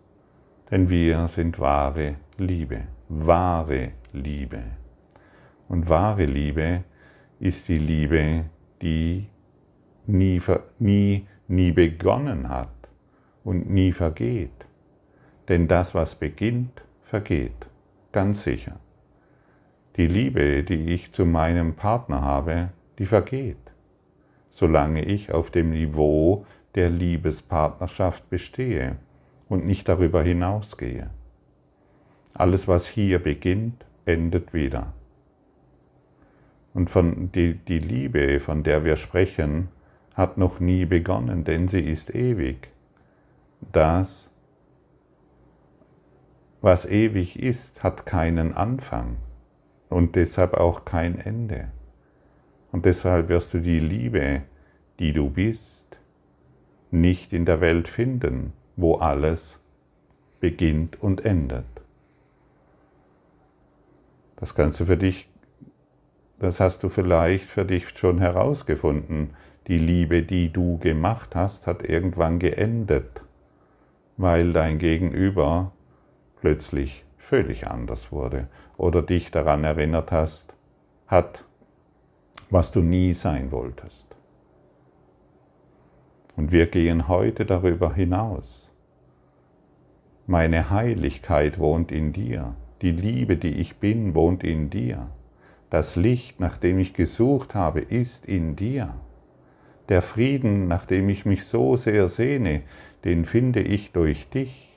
denn 0.72 0.90
wir 0.90 1.28
sind 1.28 1.60
wahre 1.60 2.16
Liebe, 2.40 2.82
wahre 3.10 3.92
Liebe. 4.14 4.64
Und 5.68 5.90
wahre 5.90 6.26
Liebe 6.26 6.84
ist 7.40 7.68
die 7.68 7.80
Liebe, 7.80 8.46
die 8.82 9.28
nie, 10.06 10.42
nie, 10.80 11.28
nie 11.48 11.72
begonnen 11.72 12.50
hat 12.50 12.70
und 13.44 13.70
nie 13.70 13.92
vergeht. 13.92 14.66
Denn 15.48 15.68
das, 15.68 15.96
was 15.96 16.16
beginnt, 16.16 16.84
vergeht, 17.04 17.68
ganz 18.12 18.44
sicher. 18.44 18.80
Die 19.98 20.08
Liebe, 20.08 20.64
die 20.64 20.94
ich 20.94 21.12
zu 21.12 21.26
meinem 21.26 21.76
Partner 21.76 22.22
habe, 22.22 22.70
die 23.00 23.06
vergeht, 23.06 23.58
solange 24.50 25.04
ich 25.04 25.32
auf 25.34 25.52
dem 25.52 25.72
Niveau 25.72 26.46
der 26.76 26.90
Liebespartnerschaft 26.90 28.30
bestehe 28.30 28.98
und 29.50 29.66
nicht 29.66 29.90
darüber 29.90 30.24
hinausgehe. 30.24 31.10
Alles, 32.34 32.68
was 32.68 32.88
hier 32.88 33.20
beginnt, 33.20 33.86
endet 34.06 34.54
wieder. 34.54 34.94
Und 36.74 36.90
von 36.90 37.32
die, 37.32 37.56
die 37.56 37.80
Liebe, 37.80 38.40
von 38.40 38.64
der 38.64 38.86
wir 38.86 38.96
sprechen, 38.96 39.70
hat 40.14 40.38
noch 40.38 40.60
nie 40.60 40.86
begonnen, 40.86 41.44
denn 41.44 41.68
sie 41.68 41.82
ist 41.82 42.14
ewig. 42.14 42.70
Das, 43.72 44.30
was 46.62 46.86
ewig 46.86 47.40
ist, 47.40 47.84
hat 47.84 48.06
keinen 48.06 48.54
Anfang 48.54 49.18
und 49.90 50.16
deshalb 50.16 50.54
auch 50.54 50.86
kein 50.86 51.20
Ende. 51.20 51.68
Und 52.72 52.86
deshalb 52.86 53.28
wirst 53.30 53.54
du 53.54 53.60
die 53.60 53.80
Liebe, 53.80 54.44
die 55.00 55.12
du 55.12 55.30
bist, 55.30 55.98
nicht 56.92 57.34
in 57.34 57.46
der 57.46 57.62
Welt 57.62 57.88
finden, 57.88 58.54
wo 58.76 58.96
alles 58.96 59.60
beginnt 60.40 61.02
und 61.02 61.26
endet. 61.26 61.66
Das 64.42 64.56
kannst 64.56 64.80
du 64.80 64.86
für 64.86 64.98
dich, 64.98 65.30
das 66.40 66.60
hast 66.60 66.82
du 66.82 66.90
vielleicht 66.90 67.46
für 67.46 67.64
dich 67.64 67.88
schon 67.90 68.18
herausgefunden. 68.18 69.36
Die 69.68 69.78
Liebe, 69.78 70.24
die 70.24 70.52
du 70.52 70.80
gemacht 70.80 71.36
hast, 71.36 71.68
hat 71.68 71.84
irgendwann 71.84 72.40
geendet, 72.40 73.22
weil 74.18 74.52
dein 74.52 74.80
Gegenüber 74.80 75.74
plötzlich 76.40 77.06
völlig 77.20 77.68
anders 77.68 78.12
wurde 78.12 78.48
oder 78.78 79.04
dich 79.04 79.30
daran 79.30 79.64
erinnert 79.64 80.12
hast, 80.12 80.56
hat, 81.06 81.46
was 82.50 82.72
du 82.72 82.82
nie 82.82 83.14
sein 83.14 83.52
wolltest. 83.52 84.08
Und 86.36 86.52
wir 86.52 86.66
gehen 86.66 87.08
heute 87.08 87.46
darüber 87.46 87.94
hinaus. 87.94 88.72
Meine 90.26 90.72
Heiligkeit 90.72 91.60
wohnt 91.60 91.92
in 91.92 92.12
dir. 92.12 92.56
Die 92.82 92.92
Liebe, 92.92 93.38
die 93.38 93.60
ich 93.60 93.78
bin, 93.78 94.16
wohnt 94.16 94.44
in 94.44 94.70
dir. 94.70 95.10
Das 95.70 95.96
Licht, 95.96 96.40
nach 96.40 96.58
dem 96.58 96.80
ich 96.80 96.94
gesucht 96.94 97.56
habe, 97.56 97.80
ist 97.80 98.26
in 98.26 98.56
dir. 98.56 98.96
Der 99.90 100.02
Frieden, 100.02 100.68
nach 100.68 100.86
dem 100.86 101.10
ich 101.10 101.26
mich 101.26 101.46
so 101.46 101.76
sehr 101.76 102.08
sehne, 102.08 102.64
den 103.04 103.26
finde 103.26 103.62
ich 103.62 103.92
durch 103.92 104.30
dich. 104.30 104.70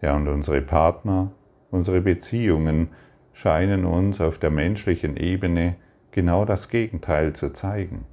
Ja, 0.00 0.16
und 0.16 0.28
unsere 0.28 0.60
Partner, 0.60 1.32
Unsere 1.70 2.00
Beziehungen 2.00 2.88
scheinen 3.32 3.84
uns 3.84 4.20
auf 4.20 4.38
der 4.38 4.50
menschlichen 4.50 5.16
Ebene 5.16 5.76
genau 6.12 6.44
das 6.44 6.70
Gegenteil 6.70 7.34
zu 7.34 7.52
zeigen, 7.52 8.06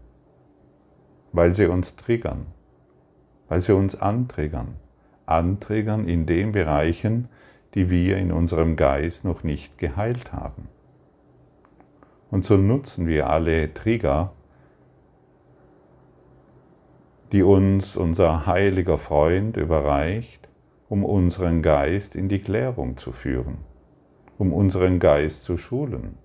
weil 1.31 1.53
sie 1.53 1.67
uns 1.67 1.95
triggern, 1.95 2.47
weil 3.47 3.61
sie 3.61 3.73
uns 3.73 3.95
antriggern, 3.95 4.75
antriggern 5.25 6.07
in 6.07 6.25
den 6.25 6.51
Bereichen, 6.51 7.29
die 7.75 7.89
wir 7.89 8.17
in 8.17 8.31
unserem 8.31 8.77
Geist 8.77 9.25
noch 9.25 9.43
nicht 9.43 9.77
geheilt 9.77 10.31
haben. 10.31 10.69
Und 12.31 12.45
so 12.45 12.57
nutzen 12.57 13.07
wir 13.07 13.29
alle 13.29 13.73
Trigger, 13.73 14.33
die 17.31 17.43
uns 17.43 17.95
unser 17.97 18.45
heiliger 18.45 18.97
Freund 18.97 19.57
überreicht, 19.57 20.47
um 20.87 21.03
unseren 21.03 21.61
Geist 21.61 22.15
in 22.15 22.29
die 22.29 22.39
Klärung 22.39 22.97
zu 22.97 23.11
führen, 23.11 23.57
um 24.37 24.53
unseren 24.53 24.99
Geist 24.99 25.43
zu 25.43 25.57
schulen. 25.57 26.17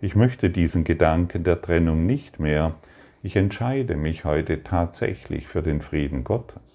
Ich 0.00 0.16
möchte 0.16 0.50
diesen 0.50 0.84
Gedanken 0.84 1.44
der 1.44 1.60
Trennung 1.60 2.06
nicht 2.06 2.40
mehr. 2.40 2.74
Ich 3.22 3.36
entscheide 3.36 3.96
mich 3.96 4.24
heute 4.24 4.62
tatsächlich 4.62 5.46
für 5.46 5.62
den 5.62 5.80
Frieden 5.80 6.24
Gottes. 6.24 6.71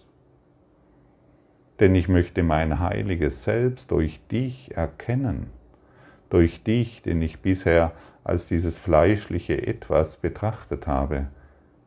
Denn 1.80 1.94
ich 1.96 2.08
möchte 2.08 2.44
mein 2.44 2.80
heiliges 2.80 3.44
Selbst 3.44 3.92
durch 3.92 4.20
dich 4.28 4.76
erkennen, 4.76 5.52
durch 6.30 6.64
dich, 6.64 7.02
den 7.04 7.22
ich 7.22 7.40
bisher 7.40 7.92
als 8.24 8.48
dieses 8.48 8.78
fleischliche 8.78 9.66
Etwas 9.66 10.18
betrachtet 10.18 10.88
habe, 10.88 11.28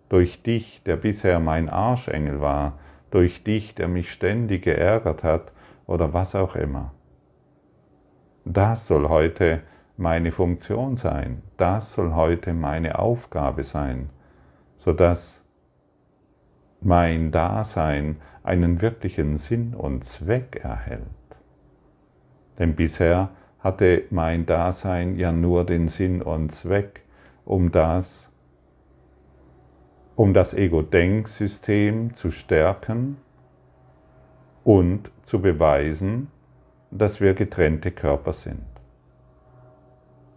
durch 0.09 0.43
dich, 0.43 0.83
der 0.85 0.97
bisher 0.97 1.41
mein 1.41 1.69
Arschengel 1.69 2.41
war, 2.41 2.79
durch 3.11 3.43
dich, 3.43 3.75
der 3.75 3.89
mich 3.89 4.13
ständig 4.13 4.63
geärgert 4.63 5.23
hat 5.25 5.53
oder 5.87 6.13
was 6.13 6.35
auch 6.35 6.57
immer. 6.57 6.93
Das 8.45 8.87
soll 8.87 9.09
heute 9.09 9.61
meine 9.97 10.33
Funktion 10.33 10.97
sein, 10.97 11.43
das 11.57 11.93
soll 11.93 12.15
heute 12.15 12.55
meine 12.55 12.99
Aufgabe 12.99 13.65
sein, 13.65 14.09
sodass 14.79 15.40
mein 16.81 17.31
Dasein 17.31 18.17
einen 18.43 18.81
wirklichen 18.81 19.37
Sinn 19.37 19.75
und 19.75 20.05
Zweck 20.05 20.61
erhält. 20.63 21.03
Denn 22.59 22.75
bisher 22.75 23.31
hatte 23.61 24.05
mein 24.11 24.47
Dasein 24.47 25.17
ja 25.17 25.33
nur 25.33 25.65
den 25.65 25.89
Sinn 25.89 26.23
und 26.23 26.51
Zweck, 26.51 27.03
um 27.45 27.71
das 27.71 28.31
um 30.17 30.35
das 30.35 30.53
Ego-Denksystem 30.53 32.15
zu 32.15 32.31
stärken 32.31 33.17
und 34.65 35.11
zu 35.23 35.41
beweisen, 35.41 36.29
dass 36.91 37.23
wir 37.23 37.33
getrennte 37.33 37.91
Körper 37.91 38.35
sind. 38.35 38.67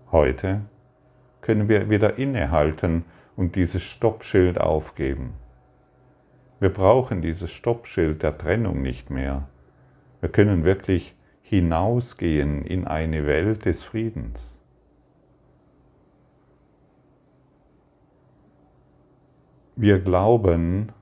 Heute 0.10 0.62
können 1.42 1.68
wir 1.68 1.90
wieder 1.90 2.18
innehalten 2.18 3.04
und 3.36 3.58
dieses 3.58 3.84
Stoppschild 3.84 4.58
aufgeben. 4.58 5.34
Wir 6.64 6.70
brauchen 6.70 7.22
dieses 7.22 7.52
Stoppschild 7.52 8.24
der 8.24 8.38
Trennung 8.38 8.82
nicht 8.82 9.10
mehr. 9.10 9.50
Wir 10.22 10.30
können 10.30 10.64
wirklich 10.64 11.14
hinausgehen 11.42 12.64
in 12.64 12.88
eine 12.88 13.28
Welt 13.28 13.66
des 13.66 13.84
Friedens. 13.84 14.54
wir 19.76 20.00
glauben, 20.00 20.94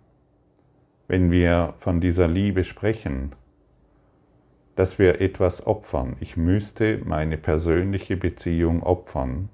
wenn 1.07 1.29
wir 1.29 1.75
von 1.77 2.01
dieser 2.01 2.27
Liebe 2.27 2.63
sprechen, 2.63 3.33
dass 4.75 4.97
wir 4.97 5.21
etwas 5.21 5.67
opfern. 5.67 6.15
Ich 6.21 6.37
müsste 6.37 7.01
meine 7.05 7.37
persönliche 7.37 8.17
Beziehung 8.17 8.81
opfern, 8.81 9.49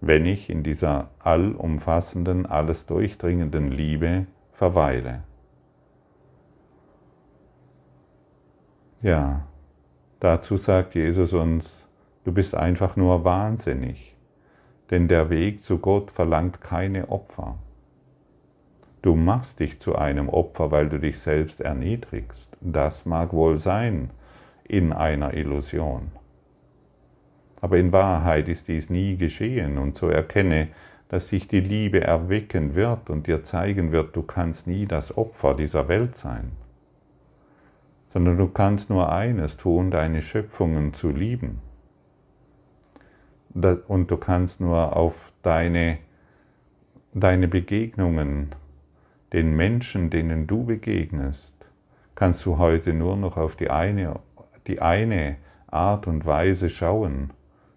wenn 0.00 0.24
ich 0.24 0.48
in 0.48 0.62
dieser 0.62 1.10
allumfassenden, 1.18 2.46
alles 2.46 2.86
durchdringenden 2.86 3.70
Liebe 3.70 4.26
verweile. 4.56 5.22
Ja, 9.02 9.46
dazu 10.18 10.56
sagt 10.56 10.94
Jesus 10.94 11.34
uns, 11.34 11.86
du 12.24 12.32
bist 12.32 12.54
einfach 12.54 12.96
nur 12.96 13.24
wahnsinnig, 13.24 14.16
denn 14.90 15.08
der 15.08 15.28
Weg 15.28 15.62
zu 15.62 15.78
Gott 15.78 16.10
verlangt 16.10 16.62
keine 16.62 17.10
Opfer. 17.10 17.58
Du 19.02 19.14
machst 19.14 19.60
dich 19.60 19.78
zu 19.78 19.94
einem 19.94 20.30
Opfer, 20.30 20.70
weil 20.70 20.88
du 20.88 20.98
dich 20.98 21.20
selbst 21.20 21.60
erniedrigst. 21.60 22.56
Das 22.60 23.04
mag 23.04 23.32
wohl 23.34 23.58
sein 23.58 24.10
in 24.64 24.92
einer 24.92 25.34
Illusion. 25.34 26.10
Aber 27.60 27.76
in 27.76 27.92
Wahrheit 27.92 28.48
ist 28.48 28.68
dies 28.68 28.88
nie 28.90 29.16
geschehen 29.16 29.76
und 29.76 29.96
so 29.96 30.08
erkenne, 30.08 30.68
dass 31.08 31.28
sich 31.28 31.46
die 31.46 31.60
Liebe 31.60 32.00
erwecken 32.00 32.74
wird 32.74 33.10
und 33.10 33.26
dir 33.26 33.44
zeigen 33.44 33.92
wird, 33.92 34.16
du 34.16 34.22
kannst 34.22 34.66
nie 34.66 34.86
das 34.86 35.16
Opfer 35.16 35.54
dieser 35.54 35.88
Welt 35.88 36.16
sein, 36.16 36.52
sondern 38.12 38.36
du 38.38 38.48
kannst 38.48 38.90
nur 38.90 39.12
eines 39.12 39.56
tun, 39.56 39.90
deine 39.90 40.22
Schöpfungen 40.22 40.94
zu 40.94 41.10
lieben. 41.10 41.60
Und 43.88 44.10
du 44.10 44.16
kannst 44.16 44.60
nur 44.60 44.96
auf 44.96 45.32
deine, 45.42 45.98
deine 47.14 47.48
Begegnungen 47.48 48.54
den 49.32 49.56
Menschen, 49.56 50.10
denen 50.10 50.46
du 50.46 50.64
begegnest, 50.64 51.54
kannst 52.14 52.44
du 52.44 52.58
heute 52.58 52.92
nur 52.92 53.16
noch 53.16 53.36
auf 53.36 53.56
die 53.56 53.70
eine, 53.70 54.20
die 54.66 54.82
eine 54.82 55.36
Art 55.68 56.06
und 56.06 56.26
Weise 56.26 56.70
schauen. 56.70 57.30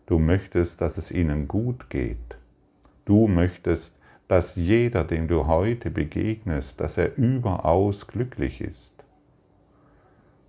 Du 0.06 0.20
möchtest, 0.20 0.82
dass 0.82 0.98
es 0.98 1.12
ihnen 1.12 1.48
gut 1.48 1.90
geht. 1.90 2.39
Du 3.10 3.28
möchtest, 3.28 3.98
dass 4.28 4.56
jeder, 4.56 5.04
dem 5.04 5.28
du 5.28 5.48
heute 5.48 5.90
begegnest, 5.90 6.80
dass 6.80 6.96
er 6.96 7.18
überaus 7.18 8.06
glücklich 8.06 8.62
ist. 8.62 8.94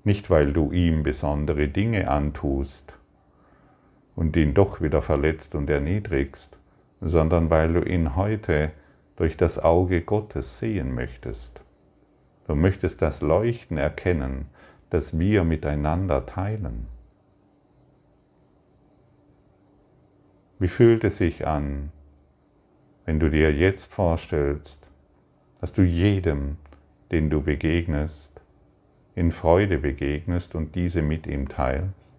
Nicht, 0.04 0.28
weil 0.28 0.52
du 0.52 0.70
ihm 0.70 1.02
besondere 1.02 1.68
Dinge 1.68 2.10
antust 2.10 2.92
und 4.14 4.36
ihn 4.36 4.52
doch 4.52 4.82
wieder 4.82 5.00
verletzt 5.00 5.54
und 5.54 5.70
erniedrigst, 5.70 6.58
sondern 7.00 7.48
weil 7.48 7.72
du 7.72 7.80
ihn 7.80 8.14
heute 8.14 8.72
durch 9.16 9.38
das 9.38 9.58
Auge 9.58 10.02
Gottes 10.02 10.58
sehen 10.58 10.94
möchtest. 10.94 11.62
Du 12.46 12.54
möchtest 12.54 13.00
das 13.00 13.22
Leuchten 13.22 13.78
erkennen, 13.78 14.48
das 14.90 15.18
wir 15.18 15.44
miteinander 15.44 16.26
teilen. 16.26 16.88
Wie 20.58 20.68
fühlt 20.68 21.04
es 21.04 21.16
sich 21.16 21.46
an, 21.46 21.90
wenn 23.10 23.18
du 23.18 23.28
dir 23.28 23.52
jetzt 23.52 23.92
vorstellst, 23.92 24.78
dass 25.60 25.72
du 25.72 25.82
jedem, 25.82 26.58
den 27.10 27.28
du 27.28 27.42
begegnest, 27.42 28.30
in 29.16 29.32
Freude 29.32 29.78
begegnest 29.78 30.54
und 30.54 30.76
diese 30.76 31.02
mit 31.02 31.26
ihm 31.26 31.48
teilst? 31.48 32.14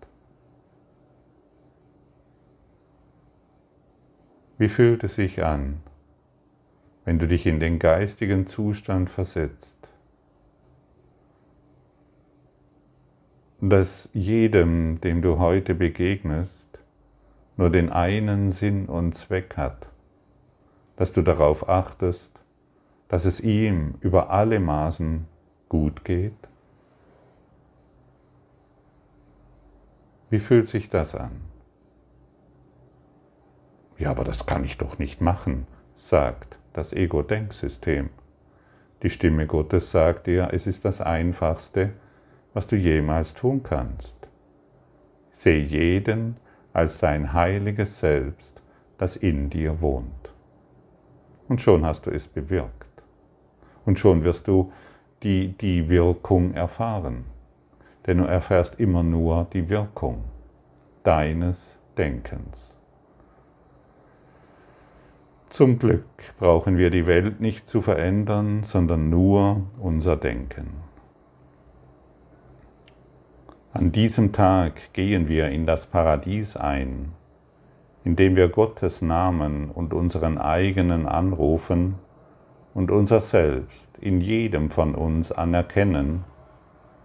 Wie 4.57 4.67
fühlt 4.67 5.05
es 5.05 5.15
sich 5.15 5.41
an, 5.41 5.77
wenn 7.05 7.19
du 7.19 7.25
dich 7.25 7.45
in 7.45 7.61
den 7.61 7.79
geistigen 7.79 8.45
Zustand 8.45 9.09
versetzt, 9.09 9.77
dass 13.61 14.09
jedem, 14.11 14.99
dem 14.99 15.21
du 15.21 15.39
heute 15.39 15.73
begegnest, 15.73 16.67
nur 17.55 17.69
den 17.69 17.89
einen 17.89 18.51
Sinn 18.51 18.87
und 18.87 19.15
Zweck 19.15 19.55
hat, 19.55 19.87
dass 20.95 21.13
du 21.13 21.21
darauf 21.21 21.69
achtest, 21.69 22.31
dass 23.07 23.25
es 23.25 23.39
ihm 23.39 23.95
über 24.01 24.29
alle 24.29 24.59
Maßen 24.59 25.27
gut 25.69 26.05
geht? 26.05 26.33
Wie 30.29 30.39
fühlt 30.39 30.69
sich 30.69 30.89
das 30.89 31.13
an? 31.13 31.41
Ja, 33.97 34.11
aber 34.11 34.23
das 34.23 34.45
kann 34.45 34.63
ich 34.63 34.77
doch 34.77 34.97
nicht 34.97 35.21
machen, 35.21 35.67
sagt 35.95 36.57
das 36.73 36.93
Ego-Denksystem. 36.93 38.09
Die 39.03 39.09
Stimme 39.09 39.47
Gottes 39.47 39.91
sagt 39.91 40.27
dir, 40.27 40.49
es 40.51 40.67
ist 40.67 40.85
das 40.85 41.01
Einfachste, 41.01 41.91
was 42.53 42.67
du 42.67 42.75
jemals 42.75 43.33
tun 43.33 43.63
kannst. 43.63 44.15
Seh 45.31 45.59
jeden 45.59 46.37
als 46.71 46.97
dein 46.99 47.33
heiliges 47.33 47.99
Selbst, 47.99 48.61
das 48.97 49.15
in 49.15 49.49
dir 49.49 49.81
wohnt. 49.81 50.20
Und 51.51 51.59
schon 51.59 51.85
hast 51.85 52.05
du 52.05 52.11
es 52.11 52.29
bewirkt. 52.29 53.03
Und 53.85 53.99
schon 53.99 54.23
wirst 54.23 54.47
du 54.47 54.71
die, 55.21 55.49
die 55.57 55.89
Wirkung 55.89 56.53
erfahren. 56.53 57.25
Denn 58.07 58.19
du 58.19 58.23
erfährst 58.23 58.79
immer 58.79 59.03
nur 59.03 59.47
die 59.51 59.67
Wirkung 59.67 60.23
deines 61.03 61.77
Denkens. 61.97 62.73
Zum 65.49 65.77
Glück 65.77 66.05
brauchen 66.39 66.77
wir 66.77 66.89
die 66.89 67.05
Welt 67.05 67.41
nicht 67.41 67.67
zu 67.67 67.81
verändern, 67.81 68.63
sondern 68.63 69.09
nur 69.09 69.63
unser 69.77 70.15
Denken. 70.15 70.69
An 73.73 73.91
diesem 73.91 74.31
Tag 74.31 74.93
gehen 74.93 75.27
wir 75.27 75.49
in 75.49 75.65
das 75.65 75.85
Paradies 75.85 76.55
ein, 76.55 77.11
indem 78.03 78.35
wir 78.35 78.49
Gottes 78.49 79.01
Namen 79.01 79.69
und 79.69 79.93
unseren 79.93 80.37
eigenen 80.37 81.07
anrufen 81.07 81.95
und 82.73 82.89
unser 82.89 83.21
Selbst 83.21 83.89
in 83.99 84.21
jedem 84.21 84.69
von 84.71 84.95
uns 84.95 85.31
anerkennen, 85.31 86.23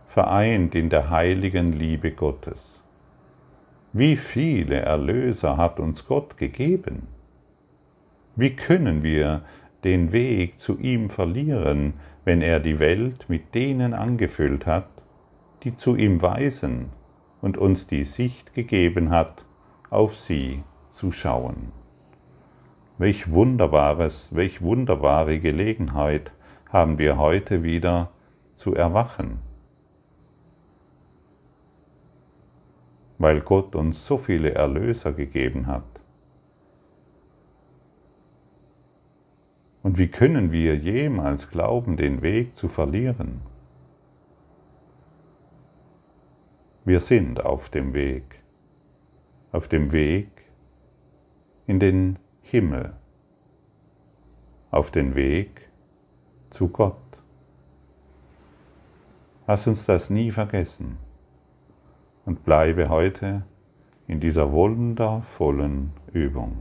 vereint 0.09 0.74
in 0.74 0.88
der 0.88 1.11
heiligen 1.11 1.72
Liebe 1.72 2.12
Gottes. 2.12 2.82
Wie 3.92 4.16
viele 4.16 4.76
Erlöser 4.76 5.56
hat 5.56 5.80
uns 5.80 6.06
Gott 6.06 6.38
gegeben? 6.38 7.09
Wie 8.35 8.54
können 8.54 9.02
wir 9.02 9.42
den 9.85 10.12
Weg 10.12 10.59
zu 10.59 10.78
ihm 10.78 11.11
verlieren, 11.11 11.94
wenn 12.24 12.42
er 12.42 12.61
die 12.61 12.80
Welt 12.80 13.26
mit 13.28 13.54
denen 13.54 13.94
angefüllt 13.94 14.66
hat, 14.66 14.88
die 15.62 15.76
zu 15.76 15.96
ihm 15.96 16.22
weisen 16.22 16.90
und 17.40 17.56
uns 17.56 17.87
die 17.87 18.04
Sicht 18.04 18.54
gegeben 18.54 19.11
hat, 19.11 19.44
auf 19.90 20.16
sie 20.16 20.62
zu 20.96 21.12
schauen? 21.12 21.72
Welch 22.96 23.30
wunderbares, 23.30 24.35
welch 24.35 24.62
wunderbare 24.62 25.38
Gelegenheit 25.38 26.32
haben 26.70 26.96
wir 26.98 27.18
heute 27.18 27.62
wieder 27.62 28.11
zu 28.54 28.74
erwachen, 28.74 29.38
weil 33.18 33.42
Gott 33.42 33.74
uns 33.74 34.06
so 34.06 34.16
viele 34.16 34.54
Erlöser 34.54 35.12
gegeben 35.12 35.66
hat. 35.66 35.85
Und 39.82 39.98
wie 39.98 40.09
können 40.09 40.50
wir 40.50 40.76
jemals 40.76 41.50
glauben, 41.50 41.98
den 41.98 42.22
Weg 42.22 42.56
zu 42.56 42.68
verlieren? 42.68 43.42
Wir 46.87 47.00
sind 47.00 47.44
auf 47.44 47.68
dem 47.68 47.92
Weg, 47.92 48.40
auf 49.52 49.68
dem 49.68 49.92
Weg 49.92 50.36
in 51.66 51.81
den 51.81 52.18
Himmel, 52.42 52.92
auf 54.70 54.90
den 54.90 55.14
Weg 55.14 55.68
zu 56.50 56.68
Gott. 56.68 56.96
Lass 59.46 59.66
uns 59.66 59.87
das 59.87 60.11
nie 60.11 60.31
vergessen 60.31 60.98
und 62.24 62.44
bleibe 62.44 62.88
heute 62.88 63.44
in 64.07 64.20
dieser 64.20 64.52
wundervollen 64.52 65.92
Übung. 66.12 66.57